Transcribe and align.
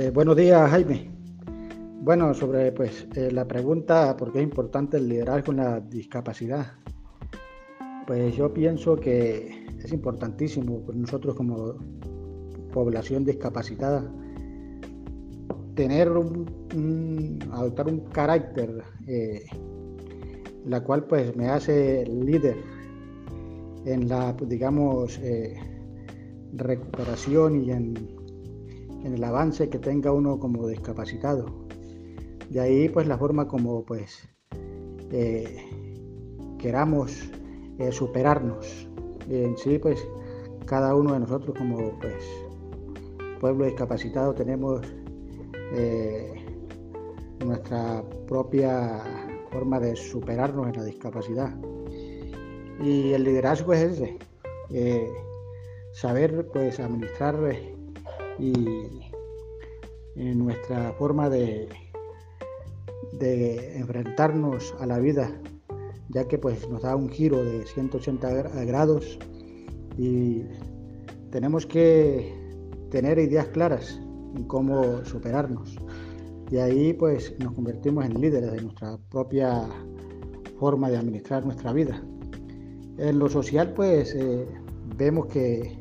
Eh, 0.00 0.12
buenos 0.14 0.36
días, 0.36 0.70
Jaime. 0.70 1.10
Bueno, 2.02 2.32
sobre 2.32 2.70
pues 2.70 3.08
eh, 3.16 3.32
la 3.32 3.48
pregunta 3.48 4.16
por 4.16 4.30
qué 4.30 4.38
es 4.38 4.44
importante 4.44 4.96
el 4.96 5.08
liderazgo 5.08 5.50
en 5.50 5.58
la 5.58 5.80
discapacidad. 5.80 6.74
Pues 8.06 8.36
yo 8.36 8.54
pienso 8.54 8.94
que 8.94 9.66
es 9.76 9.92
importantísimo 9.92 10.84
nosotros 10.94 11.34
como 11.34 11.74
población 12.72 13.24
discapacitada 13.24 14.08
tener 15.74 16.12
un, 16.12 17.40
adoptar 17.50 17.88
un 17.88 17.98
carácter 18.12 18.84
eh, 19.08 19.46
la 20.64 20.80
cual 20.84 21.06
pues 21.08 21.34
me 21.34 21.48
hace 21.48 22.06
líder 22.06 22.56
en 23.84 24.08
la 24.08 24.32
digamos 24.46 25.20
recuperación 26.52 27.64
y 27.64 27.72
en 27.72 28.17
en 29.04 29.14
el 29.14 29.24
avance 29.24 29.68
que 29.68 29.78
tenga 29.78 30.12
uno 30.12 30.38
como 30.38 30.66
discapacitado. 30.66 31.46
De 32.50 32.60
ahí 32.60 32.88
pues 32.88 33.06
la 33.06 33.18
forma 33.18 33.46
como 33.46 33.84
pues 33.84 34.28
eh, 35.10 35.64
queramos 36.58 37.30
eh, 37.78 37.92
superarnos. 37.92 38.88
en 39.28 39.56
sí 39.56 39.78
pues 39.78 40.06
cada 40.66 40.94
uno 40.94 41.12
de 41.12 41.20
nosotros 41.20 41.56
como 41.56 41.98
pues 42.00 42.24
pueblo 43.40 43.66
discapacitado 43.66 44.34
tenemos 44.34 44.82
eh, 45.74 46.44
nuestra 47.44 48.02
propia 48.26 49.02
forma 49.50 49.78
de 49.78 49.94
superarnos 49.94 50.68
en 50.68 50.76
la 50.76 50.84
discapacidad. 50.84 51.54
Y 52.80 53.12
el 53.12 53.24
liderazgo 53.24 53.72
es 53.72 54.00
ese, 54.00 54.18
saber 55.92 56.48
pues 56.52 56.78
administrar 56.78 57.36
y 58.38 58.52
en 60.16 60.38
nuestra 60.38 60.92
forma 60.92 61.28
de, 61.28 61.68
de 63.12 63.76
enfrentarnos 63.78 64.74
a 64.80 64.86
la 64.86 64.98
vida, 64.98 65.30
ya 66.08 66.26
que 66.26 66.38
pues 66.38 66.68
nos 66.68 66.82
da 66.82 66.96
un 66.96 67.08
giro 67.08 67.44
de 67.44 67.66
180 67.66 68.30
grados 68.64 69.18
y 69.96 70.42
tenemos 71.30 71.66
que 71.66 72.32
tener 72.90 73.18
ideas 73.18 73.48
claras 73.48 74.00
en 74.34 74.44
cómo 74.44 75.04
superarnos. 75.04 75.76
Y 76.50 76.56
ahí 76.56 76.94
pues 76.94 77.34
nos 77.40 77.52
convertimos 77.52 78.06
en 78.06 78.20
líderes 78.20 78.52
de 78.52 78.62
nuestra 78.62 78.96
propia 79.10 79.68
forma 80.58 80.88
de 80.88 80.96
administrar 80.96 81.44
nuestra 81.44 81.72
vida. 81.72 82.02
En 82.96 83.18
lo 83.18 83.28
social 83.28 83.74
pues 83.74 84.14
eh, 84.14 84.46
vemos 84.96 85.26
que 85.26 85.76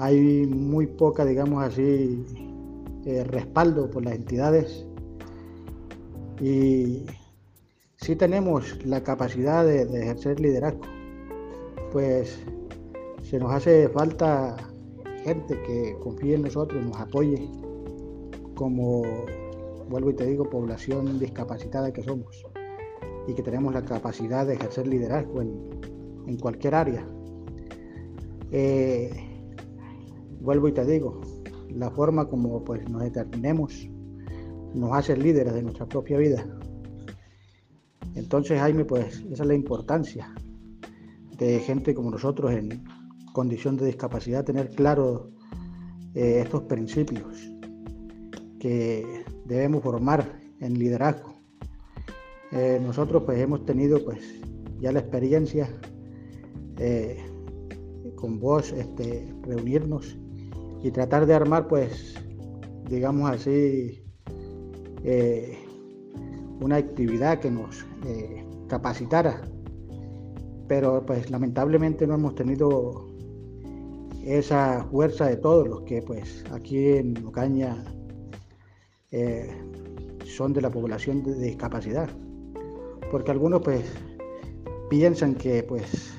hay 0.00 0.46
muy 0.46 0.86
poca, 0.86 1.24
digamos 1.24 1.64
así, 1.64 2.24
eh, 3.04 3.24
respaldo 3.24 3.90
por 3.90 4.04
las 4.04 4.14
entidades 4.14 4.86
y 6.40 7.04
sí 7.96 8.14
tenemos 8.14 8.84
la 8.86 9.02
capacidad 9.02 9.64
de, 9.64 9.82
ejercer 9.82 10.38
liderazgo, 10.38 10.82
pues 11.90 12.38
se 13.24 13.40
nos 13.40 13.52
hace 13.52 13.88
falta 13.88 14.56
gente 15.24 15.60
que 15.62 15.96
confíe 16.00 16.36
en 16.36 16.42
nosotros, 16.42 16.80
nos 16.80 16.96
apoye 16.96 17.50
como, 18.54 19.02
vuelvo 19.90 20.10
y 20.10 20.14
te 20.14 20.26
digo, 20.26 20.48
población 20.48 21.18
discapacitada 21.18 21.92
que 21.92 22.04
somos 22.04 22.46
y 23.26 23.34
que 23.34 23.42
tenemos 23.42 23.74
la 23.74 23.84
capacidad 23.84 24.46
de 24.46 24.54
ejercer 24.54 24.86
liderazgo 24.86 25.42
en, 25.42 26.36
cualquier 26.38 26.74
área. 26.76 27.04
Eh, 28.52 29.27
vuelvo 30.40 30.68
y 30.68 30.72
te 30.72 30.84
digo, 30.84 31.20
la 31.70 31.90
forma 31.90 32.28
como 32.28 32.64
pues, 32.64 32.88
nos 32.88 33.02
determinemos 33.02 33.88
nos 34.74 34.92
hace 34.92 35.16
líderes 35.16 35.54
de 35.54 35.62
nuestra 35.62 35.86
propia 35.86 36.18
vida. 36.18 36.46
Entonces, 38.14 38.58
Jaime, 38.58 38.84
pues 38.84 39.24
esa 39.30 39.42
es 39.42 39.48
la 39.48 39.54
importancia 39.54 40.34
de 41.36 41.60
gente 41.60 41.94
como 41.94 42.10
nosotros 42.10 42.52
en 42.52 42.84
condición 43.32 43.76
de 43.76 43.86
discapacidad, 43.86 44.44
tener 44.44 44.70
claro 44.70 45.30
eh, 46.14 46.40
estos 46.44 46.62
principios 46.64 47.36
que 48.58 49.24
debemos 49.44 49.82
formar 49.82 50.40
en 50.60 50.78
liderazgo. 50.78 51.34
Eh, 52.50 52.80
nosotros 52.82 53.22
pues 53.24 53.38
hemos 53.38 53.64
tenido 53.64 54.04
pues 54.04 54.20
ya 54.80 54.90
la 54.90 55.00
experiencia 55.00 55.68
eh, 56.78 57.22
con 58.16 58.40
vos 58.40 58.72
este, 58.72 59.32
reunirnos 59.42 60.18
y 60.82 60.90
tratar 60.90 61.26
de 61.26 61.34
armar, 61.34 61.66
pues, 61.68 62.14
digamos 62.88 63.30
así, 63.30 64.02
eh, 65.04 65.58
una 66.60 66.76
actividad 66.76 67.38
que 67.40 67.50
nos 67.50 67.84
eh, 68.06 68.44
capacitara. 68.68 69.42
Pero 70.66 71.04
pues 71.06 71.30
lamentablemente 71.30 72.06
no 72.06 72.14
hemos 72.14 72.34
tenido 72.34 73.08
esa 74.22 74.84
fuerza 74.90 75.26
de 75.26 75.36
todos 75.36 75.66
los 75.66 75.82
que 75.82 76.02
pues 76.02 76.44
aquí 76.52 76.88
en 76.88 77.24
Ocaña 77.24 77.82
eh, 79.10 79.50
son 80.24 80.52
de 80.52 80.60
la 80.60 80.70
población 80.70 81.22
de 81.22 81.34
discapacidad. 81.36 82.08
Porque 83.10 83.30
algunos 83.30 83.62
pues 83.62 83.84
piensan 84.90 85.34
que 85.34 85.62
pues 85.62 86.12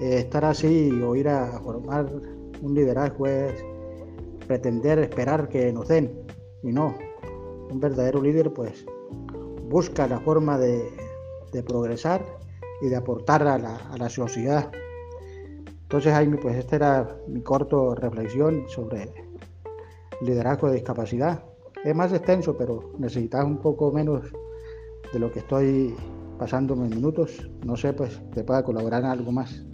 estar 0.00 0.44
así 0.44 0.90
o 1.02 1.16
ir 1.16 1.28
a 1.28 1.58
formar 1.60 2.10
un 2.62 2.74
liderazgo 2.74 3.26
es 3.26 3.64
pretender 4.46 4.98
esperar 4.98 5.48
que 5.48 5.72
nos 5.72 5.88
den 5.88 6.24
y 6.62 6.72
no. 6.72 6.94
Un 7.70 7.80
verdadero 7.80 8.22
líder 8.22 8.52
pues 8.52 8.84
busca 9.68 10.06
la 10.06 10.20
forma 10.20 10.58
de, 10.58 10.88
progresar 11.66 12.24
y 12.82 12.88
de 12.88 12.96
aportar 12.96 13.46
a 13.46 13.58
la, 13.58 14.08
sociedad. 14.08 14.70
Entonces 15.82 16.12
Jaime, 16.12 16.36
pues 16.38 16.56
esta 16.56 16.76
era 16.76 17.16
mi 17.28 17.42
corto 17.42 17.94
reflexión 17.94 18.64
sobre 18.68 19.12
liderazgo 20.20 20.68
de 20.68 20.74
discapacidad. 20.74 21.44
Es 21.84 21.94
más 21.94 22.12
extenso, 22.12 22.56
pero 22.56 22.92
necesitas 22.98 23.44
un 23.44 23.58
poco 23.58 23.92
menos 23.92 24.22
de 25.12 25.18
lo 25.18 25.30
que 25.30 25.40
estoy 25.40 25.94
pasándome 26.38 26.86
en 26.86 26.96
minutos. 26.96 27.48
No 27.64 27.76
sé, 27.76 27.92
pues 27.92 28.20
te 28.34 28.42
pueda 28.42 28.64
colaborar 28.64 29.04
algo 29.04 29.30
más. 29.30 29.64